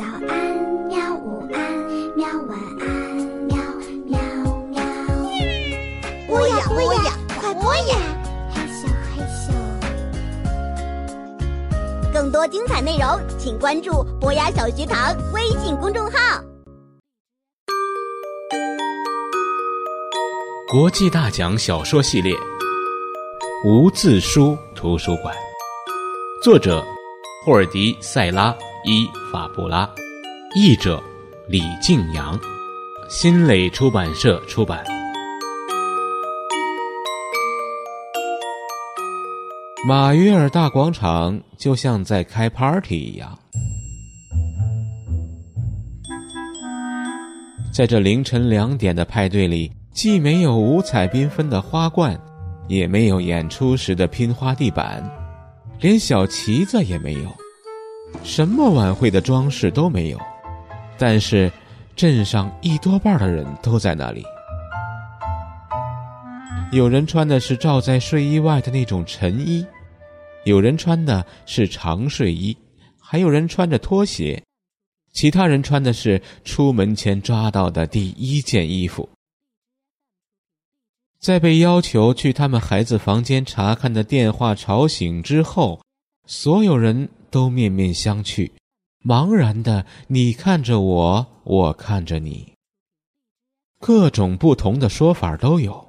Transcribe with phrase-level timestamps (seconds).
[0.00, 0.32] 早安，
[0.88, 0.96] 喵！
[1.14, 1.60] 午安，
[2.16, 2.26] 喵！
[2.48, 2.88] 晚安，
[3.44, 3.54] 喵
[4.06, 4.18] 喵
[4.70, 4.80] 喵。
[6.26, 7.98] 播呀播呀，快播呀！
[8.50, 9.52] 嘿咻嘿咻。
[12.14, 16.42] 更多精彩内容，请关注博雅小学堂微信公众号。
[20.72, 22.34] 国际大奖小说系列
[23.66, 25.34] 《无字书图书馆》，
[26.42, 26.82] 作者
[27.44, 28.56] 霍尔迪·塞拉。
[28.82, 29.86] 伊法布拉，
[30.56, 31.02] 译者
[31.50, 32.38] 李静阳，
[33.10, 34.82] 新蕾出版社出版。
[39.86, 43.38] 马约尔大广场就像在开 party 一样，
[47.70, 52.18] 在这凌晨两点的派对里，既没有五彩缤纷的花冠，
[52.66, 55.04] 也没有演出时的拼花地板，
[55.80, 57.30] 连小旗子也没有。
[58.22, 60.20] 什么晚会的装饰都没有，
[60.98, 61.50] 但是
[61.96, 64.24] 镇上一多半的人都在那里。
[66.70, 69.66] 有人穿的是罩在睡衣外的那种晨衣，
[70.44, 72.56] 有人穿的是长睡衣，
[73.00, 74.40] 还有人穿着拖鞋，
[75.12, 79.08] 其他人穿的是出门前抓到的第一件衣服。
[81.18, 85.80] 在被要求去他们孩子房间查看的电话吵醒之后，
[86.26, 87.08] 所有人。
[87.30, 88.50] 都面面相觑，
[89.04, 92.52] 茫然的你看着我，我看着你。
[93.78, 95.86] 各种不同的说法都有。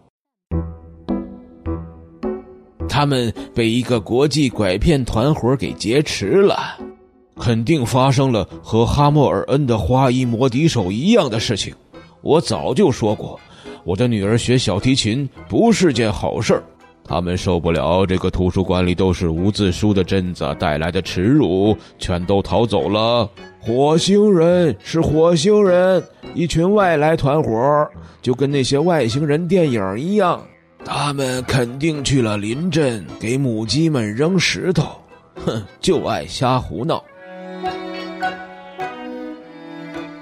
[2.88, 6.78] 他们被一个国际拐骗团伙给劫持了，
[7.38, 11.74] 肯定发生了和哈默尔恩的花衣魔笛手一样的事情。
[12.22, 13.40] 我早就说过，
[13.84, 16.64] 我的女儿学小提琴不是件好事儿。
[17.04, 23.30] 他们受不了这个图书馆里都是无字书的镇子带来的耻辱，全都逃走了。
[23.60, 26.02] 火星人是火星人，
[26.34, 27.88] 一群外来团伙，
[28.22, 30.42] 就跟那些外星人电影一样。
[30.86, 34.84] 他们肯定去了邻镇，给母鸡们扔石头。
[35.46, 37.04] 哼，就爱瞎胡闹。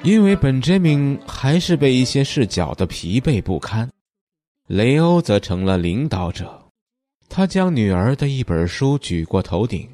[0.01, 3.89] 因为本杰明还是被一些事搅得疲惫不堪，
[4.67, 6.49] 雷欧则成了领导者。
[7.29, 9.87] 他将女儿的一本书举过头顶。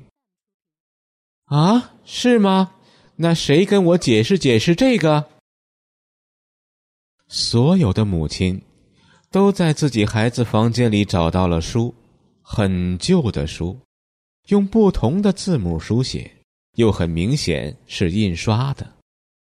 [1.45, 2.71] 啊，是吗？
[3.17, 5.25] 那谁跟我解释解释这个？
[7.27, 8.61] 所有的母亲
[9.29, 11.93] 都在自己孩子房间里找到了书，
[12.41, 13.77] 很旧的书，
[14.47, 16.31] 用不同的字母书写，
[16.75, 18.93] 又很明显是印刷的，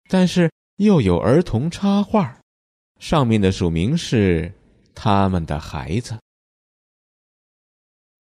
[0.09, 2.37] 但是又有儿童插画，
[2.99, 4.51] 上面的署名是
[4.93, 6.17] 他们的孩子。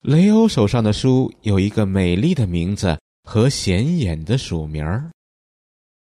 [0.03, 5.11] 雷欧手上的书有一个美丽的名字和显眼的署名儿，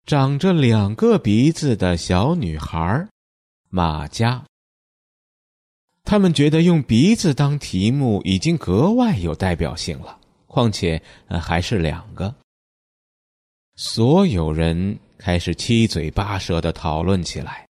[0.05, 3.07] 长着两个鼻子的小女孩
[3.69, 4.45] 马佳。
[6.03, 11.01] 他们觉得用鼻子当题目已经格外有代表性了，况且
[11.41, 12.35] 还是两个。
[13.75, 17.67] 所有人开始七嘴八舌的讨论起来。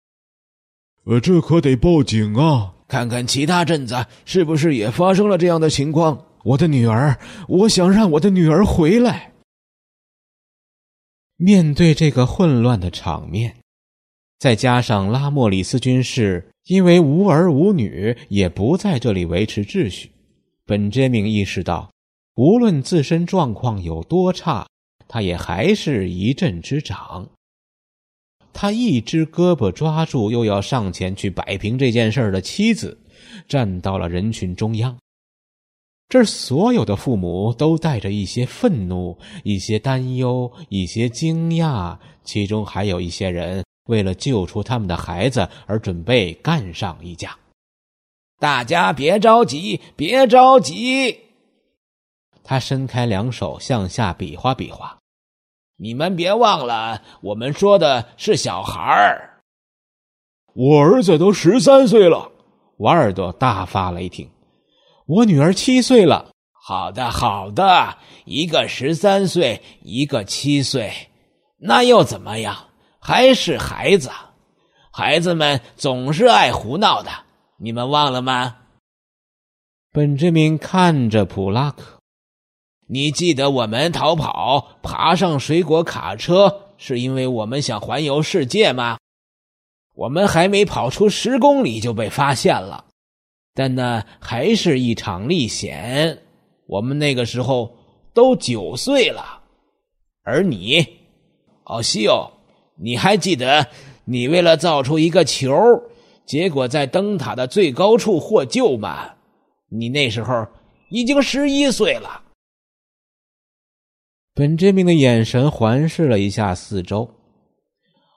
[1.03, 2.76] 呃，这可得报警啊！
[2.89, 6.25] 看看其他镇子是不是也发生了这样的情况？
[6.45, 9.33] 我的女儿，我想让我的女儿回来。
[11.37, 13.57] 面对这个混乱的场面，
[14.39, 20.13] 再加上拉莫里斯军士因为无儿无女，也不在这里维持秩序，
[20.65, 21.91] 本杰明意识到，
[22.37, 24.67] 无论自身状况有多差，
[25.09, 27.29] 他也还是一镇之长。
[28.59, 32.99] 他一只胳膊抓住又要上前去摆平这件事的妻子，
[33.47, 34.97] 站到了人群中央。
[36.09, 47.37] 这所有的父母都带着一些愤怒、一些担忧、一些惊讶，其中还有一些人为了救出他们的孩子而准备干上一架。
[48.39, 51.19] 大家别着急，别着急。
[52.43, 54.97] 他伸开两手向下比划比划。
[55.79, 59.43] 你们别忘了，我们说的是小孩儿。
[60.55, 62.31] 我儿子都十三岁了，
[62.79, 64.31] 瓦尔多大发雷霆。
[65.07, 66.31] 我女儿七岁了。
[66.53, 70.93] 好的，好的，一个十三岁，一个七岁，
[71.59, 72.57] 那又怎么样？
[72.99, 74.11] 还是孩子。
[74.91, 77.11] 孩子们总是爱胡闹的，
[77.59, 78.57] 你们忘了吗？
[79.93, 81.96] 本杰明看着普拉克。
[82.89, 88.99] 你记得我们逃跑、爬上水果卡车，是因为我们想环游世界吗？
[89.95, 92.85] 我们还没跑出十公里就被发现了，
[93.55, 96.23] 但那还是一场历险。
[96.69, 97.77] 我们那个时候
[98.15, 99.41] 都九岁了，
[100.23, 100.87] 而你，
[101.65, 102.31] 奥，西欧，
[102.77, 103.67] 你还记得
[104.05, 105.53] 你为了造出一个球，
[106.25, 109.15] 结果在灯塔的最高处获救吗？
[109.71, 110.47] 你那时候
[110.91, 112.23] 已经十一岁了。
[114.39, 117.09] 本杰明的眼神环视了一下四周。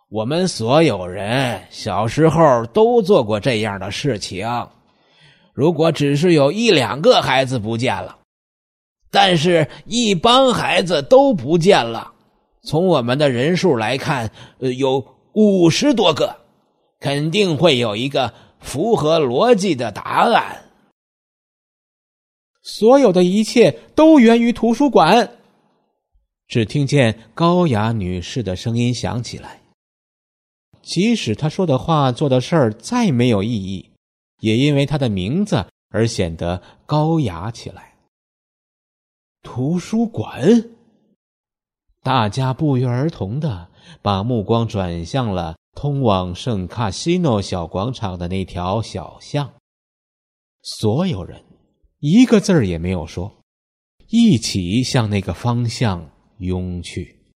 [0.09, 4.45] 我们所有人小时候都做过这样的事情。
[5.53, 8.17] 如果只是有一两个孩子不见了，
[9.09, 12.11] 但是一帮孩子都不见了，
[12.63, 14.29] 从我们的人数来看，
[14.59, 15.01] 呃，有
[15.31, 16.35] 五十多个，
[16.99, 20.65] 肯定会有一个符合逻辑的答案。
[22.61, 25.37] 所有的一切都源于图书馆。
[26.49, 29.61] 只听见高雅女士的声音响起来。
[30.81, 33.91] 即使她说的话、做的事儿再没有意义，
[34.41, 37.93] 也因为她的名字而显得高雅起来。
[39.43, 40.69] 图书馆，
[42.01, 43.69] 大家不约而同的
[44.01, 49.53] 把目光转向了通往圣卡西诺小广场的那条小巷。
[50.63, 51.45] 所有人
[51.99, 53.31] 一个字儿也没有说，
[54.07, 56.09] 一起向那个方向。
[56.39, 57.18] 拥去。